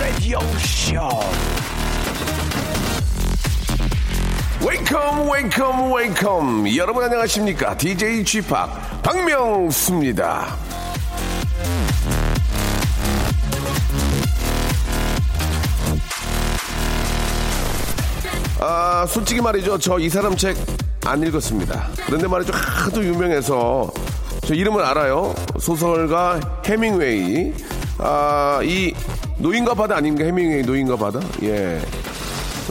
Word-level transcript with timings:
라디오 0.00 0.38
쇼 0.58 0.94
wake 4.66 5.09
up 5.09 5.30
wake 5.30 5.71
up 5.71 5.92
wake 5.92 6.48
up 6.48 6.76
여러분 6.76 7.04
안녕하십니까 7.04 7.76
DJ 7.76 8.24
G-Park 8.24 9.02
박명수입니다 9.02 10.56
아, 18.58 19.04
솔직히 19.06 19.40
말이죠. 19.40 19.78
저 19.78 19.98
이 19.98 20.08
사람 20.08 20.34
책 20.36 20.56
안 21.06 21.22
읽었습니다. 21.22 21.88
그런데 22.06 22.26
말이죠. 22.26 22.52
하도 22.52 23.04
유명해서 23.04 23.88
저 24.44 24.54
이름을 24.54 24.82
알아요. 24.84 25.34
소설가 25.58 26.40
해밍웨이. 26.64 27.54
아, 27.98 28.60
이 28.64 28.92
노인과 29.38 29.74
바다 29.74 29.96
아닌가? 29.96 30.24
해밍웨이 30.24 30.62
노인과 30.62 30.96
바다? 30.96 31.20
예. 31.42 31.80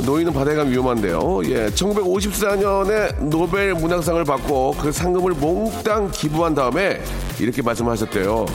노인은 0.03 0.33
바다에 0.33 0.55
가면 0.55 0.73
위험한데요. 0.73 1.41
예. 1.45 1.67
1954년에 1.67 3.29
노벨 3.29 3.73
문학상을 3.75 4.23
받고 4.23 4.75
그 4.79 4.91
상금을 4.91 5.33
몽땅 5.33 6.11
기부한 6.11 6.55
다음에 6.55 7.01
이렇게 7.39 7.61
말씀하셨대요. 7.61 8.45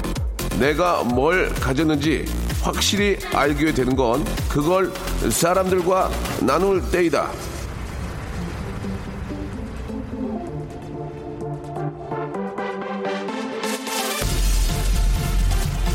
내가 0.59 1.05
뭘 1.05 1.49
가졌는지 1.55 2.25
확실히 2.63 3.17
알게 3.33 3.73
되는 3.73 3.95
건 3.97 4.25
그걸 4.49 4.93
사람들과 5.31 6.11
나눌 6.43 6.83
때이다. 6.91 7.31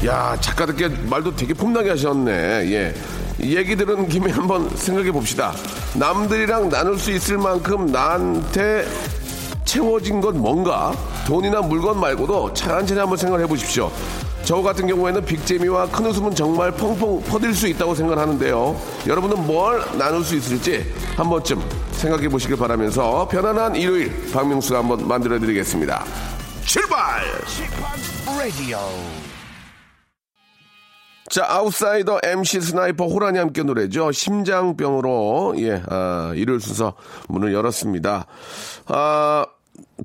야, 0.06 0.38
작가들께 0.39 0.88
말도 1.09 1.36
되게 1.36 1.53
폼나게 1.53 1.89
하셨네. 1.92 2.31
예. 2.72 2.94
얘기 3.39 3.75
들은 3.75 4.08
김에 4.08 4.31
한번 4.31 4.70
생각해 4.75 5.11
봅시다. 5.11 5.53
남들이랑 5.95 6.70
나눌 6.70 7.00
수 7.00 7.11
있을 7.11 7.38
만큼 7.38 7.88
나한테 7.88 8.88
채워진 9.66 10.22
건 10.22 10.39
뭔가? 10.39 10.94
돈이나 11.26 11.61
물건 11.61 12.00
말고도 12.00 12.53
차근차근 12.53 13.02
한번 13.02 13.17
생각을 13.17 13.44
해 13.44 13.48
보십시오. 13.48 13.92
저 14.44 14.61
같은 14.61 14.86
경우에는 14.86 15.26
빅재미와 15.26 15.88
큰 15.88 16.06
웃음은 16.06 16.36
정말 16.36 16.72
펑펑 16.72 17.23
퍼질 17.23 17.53
수 17.56 17.67
있다고 17.67 17.95
생각하는데요. 17.95 18.80
여러분은 19.08 19.48
뭘 19.48 19.83
나눌 19.98 20.23
수 20.23 20.36
있을지 20.36 20.86
한 21.16 21.28
번쯤 21.28 21.64
생각해 21.94 22.30
보시길 22.30 22.56
바라면서 22.58 23.28
편안한 23.28 23.76
일요일 23.76 24.31
박명수가 24.31 24.80
한번 24.80 25.08
만들어 25.08 25.39
드리겠습니다. 25.39 26.06
출발! 26.64 27.23
자, 31.30 31.44
아웃사이더 31.48 32.20
MC 32.23 32.62
스나이퍼 32.62 33.08
호란이 33.08 33.40
함께 33.40 33.64
노래죠. 33.64 34.12
심장병으로, 34.12 35.56
예, 35.58 35.82
아, 35.88 36.32
일요일 36.36 36.59
순서 36.59 36.94
문을 37.30 37.52
열었습니다. 37.52 38.28
아, 38.88 39.45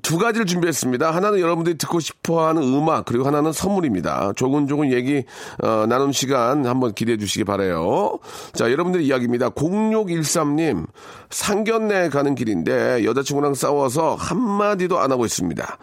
두 0.01 0.17
가지를 0.17 0.45
준비했습니다. 0.45 1.11
하나는 1.11 1.39
여러분들이 1.39 1.77
듣고 1.77 1.99
싶어 1.99 2.47
하는 2.47 2.63
음악, 2.63 3.05
그리고 3.05 3.25
하나는 3.25 3.51
선물입니다. 3.51 4.33
조근조근 4.35 4.91
얘기, 4.91 5.23
어, 5.61 5.85
나눈 5.87 6.11
시간 6.11 6.65
한번 6.65 6.93
기대해 6.93 7.17
주시기 7.17 7.43
바래요 7.43 8.17
자, 8.53 8.71
여러분들 8.71 9.01
이야기입니다. 9.01 9.49
0613님, 9.49 10.87
상견례 11.29 12.09
가는 12.09 12.35
길인데 12.35 13.03
여자친구랑 13.03 13.53
싸워서 13.53 14.15
한마디도 14.15 14.97
안 14.99 15.11
하고 15.11 15.25
있습니다. 15.25 15.77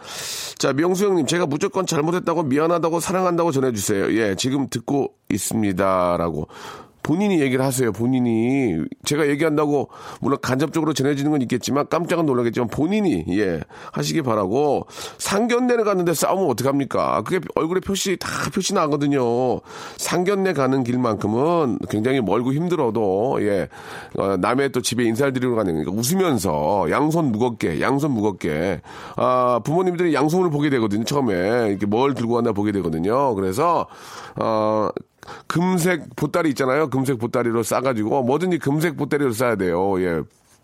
자, 0.57 0.73
명수 0.73 1.05
형님, 1.05 1.25
제가 1.27 1.45
무조건 1.45 1.85
잘못했다고 1.85 2.43
미안하다고 2.43 2.99
사랑한다고 2.99 3.51
전해주세요. 3.51 4.13
예, 4.17 4.35
지금 4.35 4.69
듣고 4.69 5.13
있습니다라고. 5.29 6.47
본인이 7.03 7.39
얘기를 7.39 7.63
하세요. 7.63 7.91
본인이 7.91 8.83
제가 9.05 9.27
얘기한다고 9.27 9.89
물론 10.21 10.37
간접적으로 10.41 10.93
전해지는 10.93 11.31
건 11.31 11.41
있겠지만 11.41 11.87
깜짝은 11.89 12.25
놀라겠지만 12.25 12.69
본인이 12.69 13.25
예 13.29 13.61
하시기 13.91 14.21
바라고 14.21 14.87
상견례를 15.17 15.83
갔는데 15.83 16.13
싸우면 16.13 16.49
어떡 16.49 16.67
합니까? 16.67 17.21
그게 17.23 17.39
얼굴에 17.55 17.79
표시 17.79 18.17
다 18.17 18.27
표시 18.53 18.73
나거든요. 18.73 19.59
상견례 19.97 20.53
가는 20.53 20.83
길만큼은 20.83 21.79
굉장히 21.89 22.21
멀고 22.21 22.53
힘들어도 22.53 23.39
예 23.41 23.69
어, 24.17 24.37
남의 24.37 24.71
또 24.71 24.81
집에 24.81 25.03
인사를 25.03 25.33
드리러 25.33 25.55
가는 25.55 25.73
거니까 25.73 25.91
웃으면서 25.91 26.87
양손 26.89 27.31
무겁게 27.31 27.81
양손 27.81 28.11
무겁게 28.11 28.81
아 29.15 29.59
부모님들이 29.63 30.13
양손을 30.13 30.49
보게 30.49 30.69
되거든요. 30.69 31.03
처음에 31.03 31.69
이렇게 31.69 31.85
뭘 31.85 32.13
들고 32.13 32.35
왔나 32.35 32.51
보게 32.51 32.71
되거든요. 32.71 33.35
그래서 33.35 33.87
어 34.35 34.89
금색 35.47 36.15
보따리 36.15 36.49
있잖아요. 36.49 36.89
금색 36.89 37.19
보따리로 37.19 37.63
싸가지고 37.63 38.23
뭐든지 38.23 38.59
금색 38.59 38.97
보따리로 38.97 39.31
싸야 39.31 39.55
돼요. 39.55 40.01
예. 40.01 40.21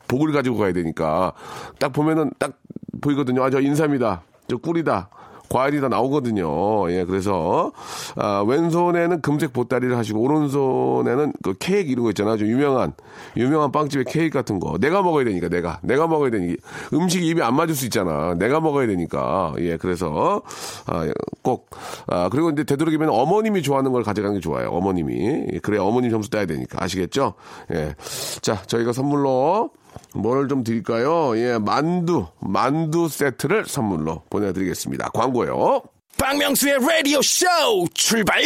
복을 0.07 0.31
가지고 0.31 0.57
가야 0.57 0.71
되니까. 0.73 1.33
딱 1.79 1.91
보면은 1.91 2.31
딱 2.37 2.53
보이거든요. 3.01 3.43
아, 3.43 3.49
저 3.49 3.59
인삼이다. 3.59 4.21
저 4.47 4.57
꿀이다. 4.57 5.09
과일이 5.50 5.81
다 5.81 5.88
나오거든요. 5.88 6.91
예, 6.91 7.03
그래서, 7.06 7.72
아, 8.16 8.44
왼손에는 8.47 9.22
금색 9.22 9.53
보따리를 9.53 9.95
하시고, 9.97 10.19
오른손에는 10.19 11.33
그 11.44 11.53
케이크 11.59 11.91
이런 11.91 12.03
거 12.03 12.09
있잖아요. 12.11 12.35
아주 12.35 12.45
유명한, 12.45 12.94
유명한 13.38 13.72
빵집의 13.72 14.05
케이크 14.05 14.38
같은 14.38 14.59
거. 14.59 14.78
내가 14.79 15.01
먹어야 15.01 15.25
되니까, 15.25 15.50
내가. 15.50 15.79
내가 15.84 16.07
먹어야 16.07 16.31
되니까. 16.31 16.61
음식이 16.94 17.28
입에 17.28 17.41
안 17.41 17.55
맞을 17.55 17.75
수 17.75 17.85
있잖아. 17.85 18.35
내가 18.35 18.59
먹어야 18.59 18.88
되니까. 18.88 19.53
예, 19.59 19.78
그래서, 19.78 20.41
아, 20.88 21.07
꼭, 21.41 21.69
아, 22.07 22.29
그리고 22.29 22.50
이제 22.50 22.63
되도록이면 22.63 23.09
어머님이 23.09 23.61
좋아하는 23.61 23.91
걸 23.91 24.03
가져가는 24.03 24.35
게 24.35 24.41
좋아요. 24.41 24.69
어머님이. 24.69 25.47
예, 25.53 25.59
그래, 25.59 25.78
어머님 25.78 26.11
점수 26.11 26.29
따야 26.29 26.45
되니까. 26.45 26.84
아시겠죠? 26.84 27.34
예. 27.73 27.95
자, 28.41 28.61
저희가 28.63 28.94
선물로, 28.94 29.72
뭘 30.13 30.47
좀 30.47 30.63
드릴까요? 30.63 31.38
예, 31.38 31.57
만두, 31.57 32.28
만두 32.39 33.07
세트를 33.09 33.66
선물로 33.66 34.23
보내드리겠습니다. 34.29 35.09
광고요. 35.13 35.81
박명수의 36.17 36.78
라디오 36.79 37.22
쇼 37.22 37.45
출발! 37.94 38.41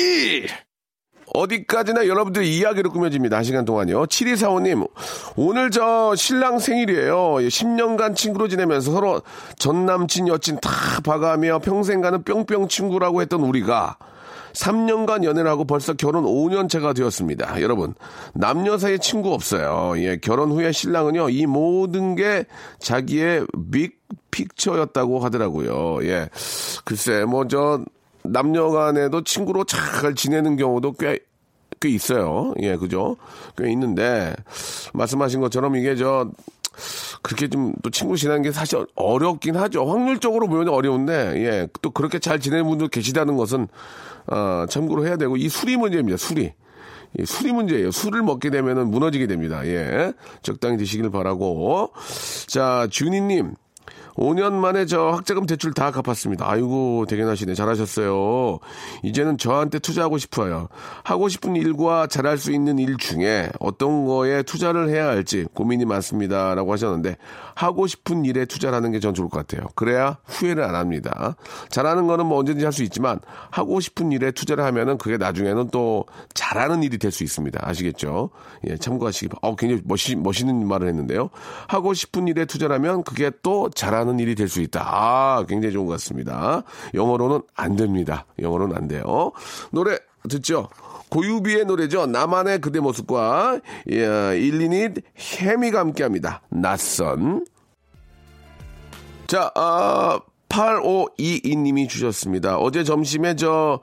어디까지나 1.32 2.08
여러분들의 2.08 2.58
이야기로 2.58 2.92
꾸며집니다. 2.92 3.38
한 3.38 3.44
시간 3.44 3.64
동안요. 3.64 4.06
7245님, 4.08 4.90
오늘 5.36 5.70
저 5.70 6.16
신랑 6.16 6.58
생일이에요. 6.58 7.14
10년간 7.36 8.16
친구로 8.16 8.48
지내면서 8.48 8.92
서로 8.92 9.22
전 9.60 9.86
남친, 9.86 10.28
여친 10.28 10.60
다 10.60 10.72
봐가며 11.04 11.60
평생 11.60 12.02
가는 12.02 12.24
뿅뿅 12.24 12.68
친구라고 12.68 13.22
했던 13.22 13.42
우리가 13.42 13.98
3년간 14.54 15.24
연애를 15.24 15.50
하고 15.50 15.66
벌써 15.66 15.94
결혼 15.94 16.24
5년차가 16.24 16.96
되었습니다. 16.96 17.62
여러분, 17.62 17.94
남녀 18.34 18.78
사이에 18.78 18.98
친구 18.98 19.34
없어요. 19.34 19.94
예, 19.98 20.18
결혼 20.18 20.52
후에 20.52 20.72
신랑은요, 20.72 21.30
이 21.30 21.46
모든 21.46 22.16
게 22.16 22.46
자기의 22.80 23.46
빅 23.72 24.00
픽처였다고 24.32 25.20
하더라고요. 25.20 26.00
예. 26.08 26.30
글쎄, 26.86 27.26
뭐, 27.26 27.48
저, 27.48 27.84
남녀 28.24 28.70
간에도 28.70 29.24
친구로 29.24 29.64
잘 29.64 30.16
지내는 30.16 30.56
경우도 30.56 30.94
꽤, 30.94 31.20
꽤 31.80 31.90
있어요. 31.90 32.54
예, 32.62 32.76
그죠? 32.76 33.18
꽤 33.58 33.72
있는데, 33.72 34.36
말씀하신 34.94 35.42
것처럼 35.42 35.76
이게 35.76 35.96
저, 35.96 36.30
그렇게 37.22 37.48
좀 37.48 37.74
또 37.82 37.90
친구 37.90 38.18
지내는 38.18 38.42
게 38.42 38.52
사실 38.52 38.86
어렵긴 38.96 39.56
하죠. 39.56 39.86
확률적으로 39.86 40.48
보면 40.48 40.70
어려운데, 40.70 41.34
예, 41.38 41.68
또 41.82 41.92
그렇게 41.92 42.20
잘 42.20 42.40
지내는 42.40 42.66
분들 42.68 42.90
계시다는 42.90 43.36
것은, 43.38 43.68
어, 44.28 44.66
참고로 44.70 45.06
해야 45.06 45.18
되고, 45.18 45.38
이 45.38 45.50
술이 45.50 45.78
문제입니다, 45.78 46.18
술이. 46.18 46.54
예, 47.18 47.26
술이 47.26 47.52
문제예요. 47.54 47.92
술을 47.92 48.22
먹게 48.22 48.50
되면은 48.50 48.90
무너지게 48.92 49.28
됩니다. 49.28 49.66
예. 49.66 50.14
적당히 50.44 50.78
드시길 50.78 51.10
바라고. 51.10 51.92
자, 52.48 52.88
준이님. 52.92 53.56
5년 54.16 54.54
만에 54.54 54.86
저 54.86 55.10
학자금 55.10 55.46
대출 55.46 55.74
다 55.74 55.92
갚았습니다. 55.92 56.50
아이고, 56.50 57.06
대견하시네. 57.08 57.54
잘하셨어요. 57.54 58.60
이제는 59.04 59.38
저한테 59.38 59.80
투자하고 59.80 60.18
싶어요. 60.18 60.68
하고 61.04 61.30
싶은 61.30 61.56
일과 61.56 62.08
잘할 62.08 62.38
수 62.38 62.52
있는 62.52 62.80
일 62.80 62.98
중에 62.98 63.50
어떤 63.60 64.06
거에 64.06 64.44
투자를 64.44 64.90
해야 64.90 65.08
할지 65.08 65.46
고민이 65.54 65.86
많습니다. 65.86 66.54
라고 66.56 66.74
하셨는데, 66.74 67.18
하고 67.56 67.88
싶은 67.88 68.26
일에 68.26 68.46
투자를 68.46 68.76
하는 68.76 68.92
게 68.92 69.00
전 69.00 69.14
좋을 69.14 69.30
것 69.30 69.48
같아요. 69.48 69.68
그래야 69.76 70.18
후회를 70.26 70.62
안 70.64 70.76
합니다. 70.76 71.38
잘하는 71.70 72.06
거는 72.08 72.26
뭐 72.26 72.40
언제든지 72.40 72.66
할 72.66 72.74
수 72.74 72.84
있지만, 72.84 73.20
하고 73.50 73.80
싶은 73.80 74.12
일에 74.12 74.32
투자를 74.32 74.64
하면은 74.66 74.98
그게 74.98 75.18
나중에는 75.18 75.70
또 75.72 76.06
잘하는 76.34 76.84
일이 76.84 76.98
될 76.98 77.12
수 77.12 77.24
있습니다. 77.24 77.60
아시겠죠? 77.64 78.30
예, 78.70 78.78
참고하시기 78.78 79.30
바랍니다. 79.30 79.48
어, 79.48 79.56
굉장히 79.56 79.82
멋있, 79.86 80.16
멋있는 80.18 80.68
말을 80.68 80.88
했는데요. 80.90 81.30
하고 81.68 81.94
싶은 81.94 82.28
일에 82.28 82.46
투자를 82.46 82.76
하면 82.76 83.04
그게 83.04 83.32
또 83.42 83.70
잘하는 83.70 83.99
일이 84.20 84.36
될 84.36 84.50
수 84.50 84.62
있다. 84.62 84.82
아, 84.84 85.46
굉장히 85.48 85.74
좋은 85.74 85.86
것 85.86 85.94
같습니다. 85.94 86.64
영어로는 86.94 87.42
안 87.56 87.76
됩니다. 87.76 88.26
영어로는 88.40 88.76
안 88.76 88.88
돼요. 88.88 89.32
노래 89.72 89.98
듣죠? 90.28 90.70
고유비의 91.10 91.66
노래죠. 91.66 92.06
나만의 92.06 92.62
그대 92.62 92.80
모습과 92.80 93.60
예, 93.92 94.38
일리닛 94.38 94.98
해미가 95.18 95.80
함께합니다. 95.80 96.42
낯선. 96.50 97.46
자, 99.28 99.52
아, 99.56 100.20
8522님이 100.50 101.88
주셨습니다. 101.88 102.58
어제 102.58 102.84
점심에 102.84 103.36
저, 103.36 103.80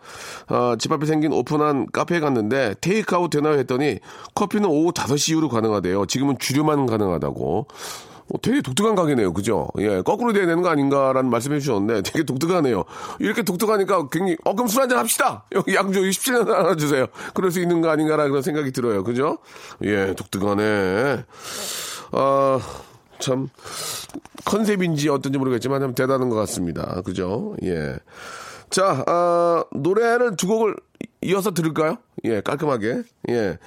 어, 0.48 0.74
집 0.78 0.90
앞에 0.92 1.06
생긴 1.06 1.32
오픈한 1.32 1.86
카페에 1.92 2.18
갔는데 2.20 2.74
테이크아웃 2.80 3.30
되나요 3.30 3.56
했더니 3.58 4.00
커피는 4.34 4.68
오후 4.68 4.92
5시 4.92 5.32
이후로 5.32 5.48
가능하대요. 5.48 6.06
지금은 6.06 6.38
주류만 6.38 6.86
가능하다고. 6.86 7.68
어, 8.32 8.40
되게 8.42 8.60
독특한 8.60 8.94
가게네요. 8.94 9.32
그죠? 9.32 9.68
예, 9.78 10.02
거꾸로 10.02 10.32
돼야 10.32 10.46
되는 10.46 10.62
거 10.62 10.68
아닌가라는 10.68 11.30
말씀해 11.30 11.60
주셨는데 11.60 12.02
되게 12.02 12.24
독특하네요. 12.24 12.84
이렇게 13.20 13.42
독특하니까 13.42 14.08
굉장히, 14.08 14.36
어, 14.44 14.54
그럼 14.54 14.68
술 14.68 14.82
한잔 14.82 14.98
합시다! 14.98 15.44
여기 15.52 15.74
양주 15.74 16.00
17년 16.00 16.46
하나 16.50 16.74
주세요. 16.74 17.06
그럴 17.34 17.50
수 17.50 17.60
있는 17.60 17.80
거 17.80 17.90
아닌가라는 17.90 18.30
그런 18.30 18.42
생각이 18.42 18.72
들어요. 18.72 19.04
그죠? 19.04 19.38
예, 19.84 20.14
독특하네. 20.14 21.24
아, 22.12 22.60
참, 23.18 23.48
컨셉인지 24.44 25.08
어떤지 25.08 25.38
모르겠지만 25.38 25.80
참 25.80 25.94
대단한 25.94 26.28
것 26.28 26.36
같습니다. 26.36 27.00
그죠? 27.02 27.54
예. 27.62 27.96
자, 28.70 29.04
아, 29.06 29.64
노래를 29.72 30.36
두 30.36 30.46
곡을 30.48 30.74
이어서 31.22 31.52
들을까요? 31.52 31.98
예, 32.24 32.40
깔끔하게. 32.40 33.02
예. 33.30 33.58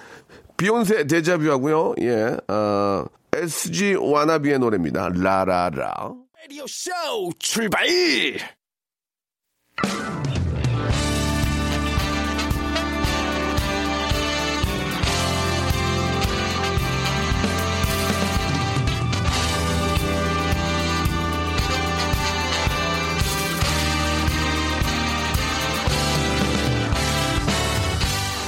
비욘세 0.57 1.07
데자뷰 1.07 1.49
하고요. 1.49 1.95
예, 2.01 2.35
아, 2.47 3.05
SG 3.39 3.95
와나비의 3.95 4.59
노래입니다. 4.59 5.09
라라라. 5.13 6.13
라디오 6.41 6.65
쇼 6.67 6.91
출발! 7.39 7.87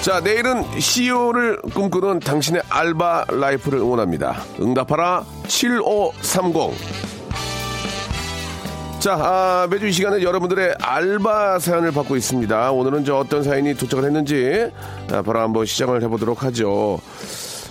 자, 0.01 0.19
내일은 0.19 0.63
CEO를 0.79 1.61
꿈꾸는 1.75 2.21
당신의 2.21 2.63
알바 2.69 3.25
life를 3.29 3.77
응원합니다. 3.77 4.35
응답하라 4.59 5.23
7530. 5.47 6.71
자, 8.99 9.13
아, 9.13 9.67
매주 9.69 9.85
이 9.85 9.91
시간에 9.91 10.23
여러분들의 10.23 10.73
알바 10.81 11.59
사연을 11.59 11.91
받고 11.91 12.15
있습니다. 12.15 12.71
오늘은 12.71 13.05
저 13.05 13.17
어떤 13.17 13.43
사연이 13.43 13.75
도착을 13.75 14.03
했는지 14.03 14.71
아, 15.11 15.21
바로 15.21 15.39
한번 15.39 15.67
시작을 15.67 16.01
해보도록 16.01 16.41
하죠. 16.45 16.99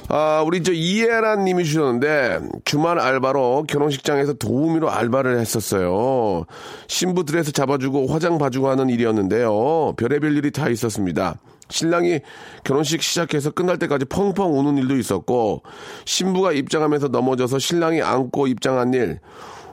아, 0.08 0.44
우리 0.46 0.62
저 0.62 0.72
이해란 0.72 1.44
님이 1.44 1.64
주셨는데 1.64 2.38
주말 2.64 3.00
알바로 3.00 3.64
결혼식장에서 3.66 4.34
도우미로 4.34 4.88
알바를 4.88 5.40
했었어요. 5.40 6.44
신부 6.86 7.24
드레스 7.24 7.50
잡아주고 7.50 8.06
화장 8.06 8.38
봐주고 8.38 8.68
하는 8.68 8.88
일이었는데요. 8.88 9.94
별의별 9.96 10.36
일이 10.36 10.52
다 10.52 10.68
있었습니다. 10.68 11.34
신랑이 11.70 12.20
결혼식 12.64 13.02
시작해서 13.02 13.50
끝날 13.50 13.78
때까지 13.78 14.04
펑펑 14.06 14.58
우는 14.58 14.78
일도 14.78 14.96
있었고 14.96 15.62
신부가 16.04 16.52
입장하면서 16.52 17.08
넘어져서 17.08 17.58
신랑이 17.58 18.02
안고 18.02 18.46
입장한 18.46 18.94
일 18.94 19.20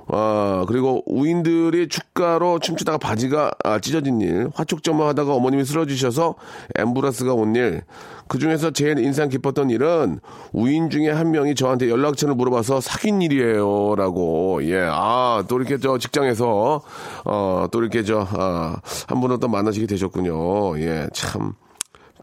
아, 0.10 0.64
그리고 0.68 1.04
우인들이 1.06 1.90
축가로 1.90 2.60
춤추다가 2.60 2.98
바지가 2.98 3.52
아, 3.64 3.80
찢어진 3.80 4.22
일, 4.22 4.50
화촉점화하다가 4.54 5.34
어머님이 5.34 5.66
쓰러지셔서 5.66 6.36
앰뷸런스가 6.76 7.38
온 7.38 7.56
일, 7.56 7.82
그 8.28 8.40
중에서 8.40 8.72
제일 8.72 9.00
인상 9.00 9.28
깊었던 9.28 9.70
일은 9.70 10.20
우인 10.54 10.90
중에 10.90 11.10
한 11.10 11.32
명이 11.32 11.56
저한테 11.56 11.90
연락처를 11.90 12.36
물어봐서 12.36 12.80
사귄 12.80 13.22
일이에요. 13.22 13.96
라고, 13.96 14.60
예, 14.64 14.88
아, 14.90 15.44
또 15.50 15.58
이렇게 15.58 15.78
저 15.78 15.98
직장에서, 15.98 16.82
어, 17.26 17.68
또 17.72 17.82
이렇게 17.82 18.04
저, 18.04 18.26
아, 18.32 18.78
한 19.08 19.20
분은 19.20 19.40
또 19.40 19.50
만나시게 19.50 19.88
되셨군요. 19.88 20.80
예, 20.80 21.08
참. 21.14 21.54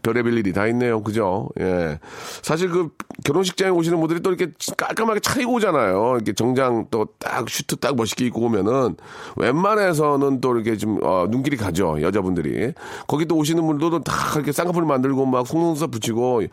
별의별 0.05 0.37
일이 0.37 0.53
다 0.53 0.67
있네요. 0.67 1.01
그죠? 1.01 1.49
예. 1.59 1.99
사실 2.43 2.69
그 2.69 2.89
결혼식장에 3.23 3.71
오시는 3.71 3.99
분들이 3.99 4.19
또 4.21 4.31
이렇게 4.31 4.51
깔끔하게 4.77 5.19
차리고 5.21 5.53
오잖아요. 5.53 6.13
이렇게 6.15 6.33
정장 6.33 6.85
또 6.91 7.05
딱 7.19 7.49
슈트 7.49 7.77
딱 7.77 7.95
멋있게 7.95 8.25
입고 8.27 8.41
오면은 8.41 8.95
웬만해서는 9.35 10.41
또 10.41 10.53
이렇게 10.55 10.77
좀, 10.77 10.99
어, 11.03 11.25
눈길이 11.29 11.57
가죠. 11.57 12.01
여자분들이. 12.01 12.73
거기 13.07 13.25
또 13.25 13.35
오시는 13.37 13.65
분들도 13.65 14.03
다 14.03 14.13
이렇게 14.35 14.51
쌍꺼풀 14.51 14.85
만들고 14.85 15.25
막 15.25 15.47
속눈썹 15.47 15.91
붙이고 15.91 16.43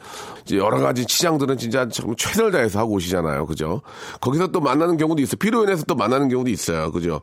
여러 0.53 0.79
가지 0.79 1.05
치장들은 1.07 1.59
진짜 1.59 1.89
정 1.89 2.15
최선을 2.17 2.53
다해서 2.53 2.79
하고 2.79 2.95
오시잖아요. 2.95 3.47
그죠? 3.47 3.83
거기서 4.21 4.49
또 4.49 4.61
만나는 4.61 4.97
경우도 4.97 5.21
있어요. 5.23 5.37
필요 5.37 5.63
인해서 5.63 5.85
또 5.85 5.95
만나는 5.95 6.29
경우도 6.29 6.51
있어요. 6.51 6.91
그죠? 6.91 7.21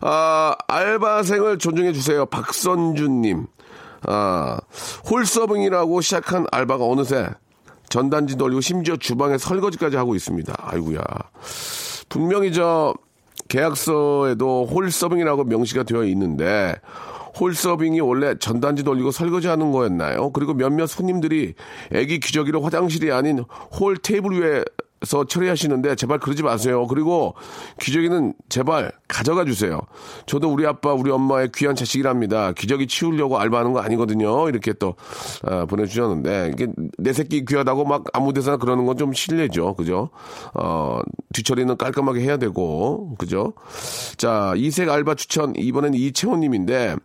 아, 0.00 0.54
알바생을 0.68 1.58
존중해 1.58 1.92
주세요. 1.92 2.26
박선주님. 2.26 3.46
아, 4.06 4.58
홀서빙이라고 5.10 6.00
시작한 6.00 6.46
알바가 6.50 6.84
어느새 6.84 7.28
전단지 7.88 8.36
돌리고 8.36 8.60
심지어 8.60 8.96
주방에 8.96 9.38
설거지까지 9.38 9.96
하고 9.96 10.14
있습니다. 10.14 10.54
아이구야. 10.58 11.00
분명히 12.08 12.52
저 12.52 12.94
계약서에도 13.48 14.66
홀서빙이라고 14.66 15.44
명시가 15.44 15.84
되어 15.84 16.04
있는데 16.04 16.76
홀서빙이 17.40 18.00
원래 18.00 18.34
전단지 18.38 18.82
돌리고 18.82 19.10
설거지 19.10 19.48
하는 19.48 19.70
거였나요? 19.72 20.30
그리고 20.32 20.54
몇몇 20.54 20.86
손님들이 20.86 21.54
애기 21.92 22.20
기저귀를 22.20 22.64
화장실이 22.64 23.12
아닌 23.12 23.44
홀 23.78 23.96
테이블 23.96 24.40
위에 24.40 24.64
서 25.04 25.24
처리하시는데 25.24 25.94
제발 25.96 26.18
그러지 26.18 26.42
마세요. 26.42 26.86
그리고 26.86 27.34
기저귀는 27.80 28.34
제발 28.48 28.92
가져가 29.06 29.44
주세요. 29.44 29.80
저도 30.26 30.52
우리 30.52 30.66
아빠, 30.66 30.92
우리 30.92 31.10
엄마의 31.10 31.50
귀한 31.54 31.74
자식이랍니다. 31.74 32.52
기저귀 32.52 32.86
치우려고 32.88 33.38
알바하는 33.38 33.72
거 33.72 33.80
아니거든요. 33.80 34.48
이렇게 34.48 34.72
또 34.74 34.96
아, 35.44 35.64
보내주셨는데 35.64 36.50
이게 36.52 36.66
내 36.98 37.12
새끼 37.12 37.44
귀하다고 37.44 37.84
막 37.84 38.04
아무데서나 38.12 38.58
그러는 38.58 38.84
건 38.84 38.98
좀 38.98 39.12
실례죠. 39.12 39.74
그죠? 39.74 40.10
어, 40.54 40.98
뒤처리는 41.32 41.76
깔끔하게 41.76 42.20
해야 42.20 42.36
되고 42.36 43.14
그죠? 43.16 43.52
자 44.16 44.52
이색 44.56 44.88
알바 44.88 45.14
추천 45.14 45.54
이번엔 45.56 45.94
이채원님인데. 45.94 46.96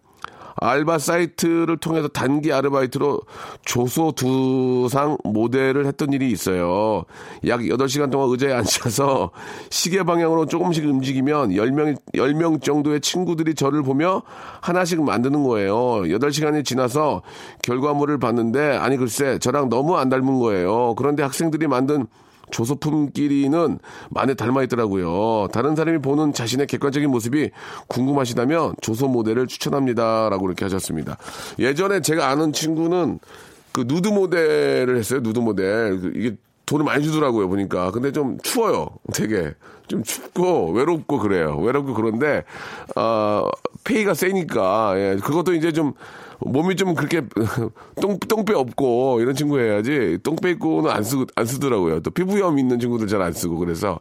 알바 0.63 0.97
사이트를 0.97 1.77
통해서 1.77 2.07
단기 2.07 2.53
아르바이트로 2.53 3.21
조소 3.65 4.13
두상 4.13 5.17
모델을 5.23 5.85
했던 5.85 6.13
일이 6.13 6.31
있어요. 6.31 7.03
약 7.47 7.59
8시간 7.59 8.09
동안 8.09 8.29
의자에 8.29 8.53
앉아서 8.53 9.31
시계 9.69 10.03
방향으로 10.03 10.45
조금씩 10.45 10.85
움직이면 10.85 11.49
10명, 11.49 11.97
10명 12.13 12.61
정도의 12.63 13.01
친구들이 13.01 13.55
저를 13.55 13.83
보며 13.83 14.21
하나씩 14.61 15.03
만드는 15.03 15.43
거예요. 15.43 15.75
8시간이 16.03 16.63
지나서 16.63 17.23
결과물을 17.61 18.17
봤는데, 18.19 18.77
아니 18.77 18.95
글쎄, 18.95 19.39
저랑 19.39 19.67
너무 19.69 19.97
안 19.97 20.07
닮은 20.07 20.39
거예요. 20.39 20.95
그런데 20.95 21.23
학생들이 21.23 21.67
만든 21.67 22.07
조소품끼리는 22.53 23.79
많이 24.09 24.35
닮아 24.35 24.63
있더라고요. 24.63 25.49
다른 25.51 25.75
사람이 25.75 25.97
보는 25.99 26.33
자신의 26.33 26.67
객관적인 26.67 27.09
모습이 27.09 27.49
궁금하시다면 27.87 28.75
조소 28.81 29.07
모델을 29.07 29.47
추천합니다라고 29.47 30.45
이렇게 30.47 30.63
하셨습니다. 30.65 31.17
예전에 31.59 32.01
제가 32.01 32.29
아는 32.29 32.53
친구는 32.53 33.19
그 33.73 33.83
누드 33.87 34.09
모델을 34.09 34.97
했어요. 34.97 35.19
누드 35.21 35.39
모델. 35.39 35.99
그 35.99 36.11
이게 36.15 36.35
돈을 36.65 36.85
많이 36.85 37.03
주더라고요, 37.03 37.49
보니까. 37.49 37.91
근데 37.91 38.11
좀 38.11 38.37
추워요. 38.41 38.87
되게. 39.13 39.53
좀 39.87 40.01
춥고, 40.01 40.71
외롭고 40.71 41.19
그래요. 41.19 41.57
외롭고 41.57 41.93
그런데, 41.93 42.45
아, 42.95 43.43
페이가 43.83 44.13
세니까, 44.13 44.93
예. 44.95 45.17
그것도 45.21 45.53
이제 45.55 45.73
좀, 45.73 45.93
몸이 46.45 46.75
좀 46.75 46.93
그렇게 46.93 47.21
똥, 48.01 48.19
똥배 48.19 48.53
없고 48.53 49.19
이런 49.21 49.35
친구 49.35 49.59
해야지 49.59 50.17
똥배 50.23 50.51
있고는 50.51 50.91
안 50.91 51.03
쓰고 51.03 51.25
안 51.35 51.45
쓰더라고요. 51.45 52.01
또 52.01 52.11
피부염 52.11 52.59
있는 52.59 52.79
친구들 52.79 53.07
잘 53.07 53.21
안 53.23 53.31
쓰고 53.33 53.57
그래서 53.57 53.99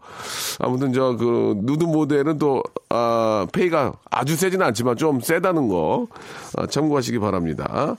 아무튼 0.58 0.92
저 0.92 1.12
그 1.22 1.54
누드 1.58 1.84
모델은 1.84 2.38
또 2.38 2.62
아, 2.88 3.46
페이가 3.52 3.92
아주 4.10 4.34
세지는 4.36 4.64
않지만 4.66 4.96
좀 4.96 5.20
세다는 5.20 5.68
거 5.68 6.08
아, 6.56 6.66
참고하시기 6.66 7.18
바랍니다. 7.18 7.96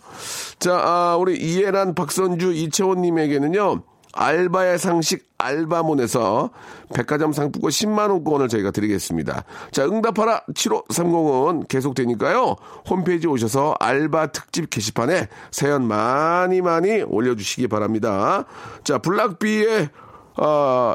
자, 0.60 0.78
아, 0.78 1.18
우리 1.18 1.38
이해란 1.38 1.96
박선주 1.96 2.54
이채원님에게는요. 2.54 3.82
알바의 4.14 4.78
상식 4.78 5.28
알바몬에서 5.38 6.52
백화점 6.94 7.34
상품권 7.34 7.70
10만원권을 7.70 8.50
저희가 8.50 8.72
드리겠습니다. 8.72 9.44
자, 9.72 9.86
응답하라 9.86 10.44
7530은 10.54 11.68
계속되니까요. 11.68 12.56
홈페이지 12.90 13.28
오셔서 13.28 13.76
알바 13.80 14.28
특집 14.28 14.70
게시판에 14.70 15.28
사연 15.52 15.88
많이 15.88 16.62
많이 16.62 17.02
올려주시기 17.02 17.68
바랍니다. 17.68 18.46
자, 18.84 19.00
블락비의, 19.00 19.90
어, 20.38 20.94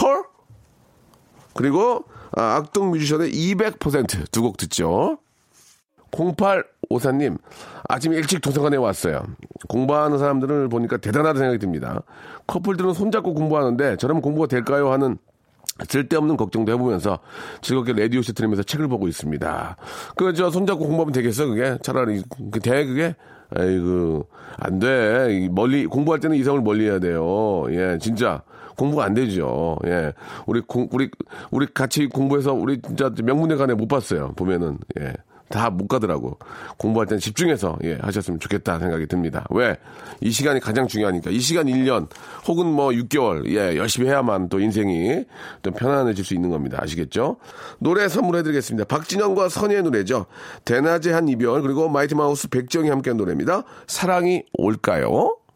헐? 0.00 0.24
그리고 1.54 2.04
아, 2.34 2.56
악동 2.56 2.90
뮤지션의 2.92 3.30
200%두 3.32 4.42
곡 4.42 4.56
듣죠. 4.56 5.18
0854님, 6.12 7.38
아침 7.88 8.12
일찍 8.12 8.40
도서관에 8.40 8.76
왔어요. 8.76 9.22
공부하는 9.68 10.18
사람들을 10.18 10.68
보니까 10.68 10.96
대단하다 10.96 11.38
생각이 11.38 11.58
듭니다. 11.58 12.02
커플들은 12.46 12.92
손잡고 12.94 13.34
공부하는데 13.34 13.96
저러면 13.96 14.22
공부가 14.22 14.46
될까요? 14.46 14.92
하는 14.92 15.18
쓸데없는 15.88 16.36
걱정도 16.36 16.72
해보면서 16.72 17.18
즐겁게 17.60 17.92
라디오쇼 17.92 18.34
들으면서 18.34 18.62
책을 18.62 18.88
보고 18.88 19.08
있습니다. 19.08 19.76
그, 20.16 20.32
저, 20.34 20.50
손잡고 20.50 20.84
공부하면 20.84 21.12
되겠어, 21.12 21.46
그게? 21.46 21.78
차라리, 21.82 22.22
그, 22.50 22.60
대, 22.60 22.84
그게? 22.84 23.16
에이그, 23.58 24.22
안 24.58 24.78
돼. 24.78 25.48
멀리, 25.50 25.86
공부할 25.86 26.20
때는 26.20 26.36
이성을 26.36 26.60
멀리 26.60 26.86
해야 26.86 26.98
돼요. 26.98 27.64
예, 27.70 27.98
진짜. 28.00 28.42
공부가 28.76 29.04
안 29.04 29.12
되죠. 29.14 29.76
예. 29.86 30.12
우리 30.46 30.60
공, 30.60 30.88
우리, 30.92 31.10
우리 31.50 31.66
같이 31.72 32.06
공부해서 32.06 32.54
우리 32.54 32.80
진짜 32.80 33.10
명문대 33.22 33.56
간에 33.56 33.74
못 33.74 33.86
봤어요. 33.86 34.32
보면은, 34.34 34.78
예. 34.98 35.12
다 35.52 35.70
못 35.70 35.86
가더라고. 35.86 36.38
공부할 36.76 37.06
때는 37.06 37.20
집중해서, 37.20 37.78
예, 37.84 37.94
하셨으면 38.00 38.40
좋겠다 38.40 38.78
생각이 38.78 39.06
듭니다. 39.06 39.46
왜? 39.50 39.76
이 40.20 40.30
시간이 40.30 40.60
가장 40.60 40.88
중요하니까. 40.88 41.30
이 41.30 41.38
시간 41.40 41.66
1년, 41.66 42.08
혹은 42.46 42.66
뭐 42.66 42.88
6개월, 42.88 43.46
예, 43.48 43.76
열심히 43.76 44.08
해야만 44.08 44.48
또 44.48 44.58
인생이 44.60 45.24
좀 45.62 45.74
편안해질 45.74 46.24
수 46.24 46.34
있는 46.34 46.50
겁니다. 46.50 46.78
아시겠죠? 46.80 47.36
노래 47.78 48.08
선물해 48.08 48.42
드리겠습니다. 48.42 48.86
박진영과 48.86 49.48
선예의 49.48 49.82
노래죠. 49.82 50.26
대낮의 50.64 51.12
한 51.12 51.28
이별, 51.28 51.62
그리고 51.62 51.88
마이티 51.88 52.14
마우스 52.14 52.48
백지영이 52.48 52.88
함께한 52.88 53.16
노래입니다. 53.16 53.62
사랑이 53.86 54.44
올까요? 54.54 55.36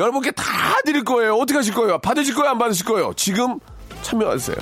여러분께 0.00 0.30
다 0.30 0.42
드릴 0.84 1.04
거예요. 1.04 1.34
어떻게 1.34 1.58
하실 1.58 1.74
거예요? 1.74 1.98
받으실 1.98 2.34
거예요? 2.34 2.52
안 2.52 2.58
받으실 2.58 2.86
거예요? 2.86 3.12
지금 3.14 3.60
참여하세요. 4.00 4.56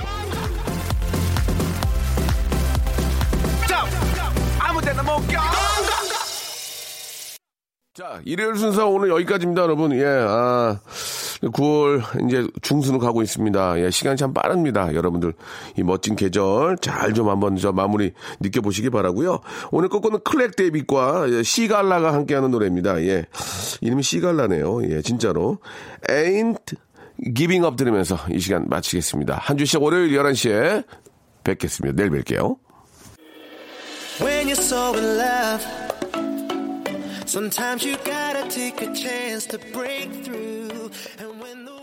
자, 7.94 8.20
일요일 8.24 8.56
순서 8.56 8.88
오늘 8.88 9.10
여기까지입니다, 9.10 9.62
여러분. 9.62 9.92
예, 9.92 10.04
아. 10.04 10.80
9월 11.42 12.26
이제 12.26 12.46
중순으로 12.62 13.00
가고 13.00 13.22
있습니다. 13.22 13.80
예, 13.80 13.90
시간이 13.90 14.16
참 14.16 14.32
빠릅니다. 14.34 14.92
여러분들 14.94 15.34
이 15.76 15.82
멋진 15.82 16.16
계절 16.16 16.76
잘 16.78 17.08
좀 17.14 17.28
한번 17.28 17.56
저 17.56 17.72
마무리 17.72 18.12
느껴보시기 18.40 18.90
바라고요. 18.90 19.40
오늘 19.70 19.88
끝곡은 19.88 20.20
클렉 20.24 20.56
데이빗과 20.56 21.42
시갈라가 21.42 22.12
함께하는 22.12 22.50
노래입니다. 22.50 23.00
예, 23.02 23.24
이름이 23.80 24.02
시갈라네요. 24.02 24.82
예, 24.90 25.00
진짜로. 25.02 25.58
Ain't 26.08 26.76
Giving 27.34 27.64
Up 27.64 27.76
들으면서 27.76 28.16
이 28.30 28.38
시간 28.38 28.68
마치겠습니다. 28.68 29.38
한 29.40 29.56
주씩 29.56 29.82
월요일 29.82 30.16
11시에 30.18 30.84
뵙겠습니다. 31.44 31.96
내일 31.96 32.10
뵐게요. 32.10 32.56
Sometimes 37.28 37.84
you 37.84 37.96
gotta 38.04 38.48
take 38.48 38.80
a 38.80 38.92
chance 38.94 39.44
to 39.46 39.58
break 39.72 40.10
through. 40.24 40.90
And 41.18 41.40
when 41.40 41.64
the 41.66 41.77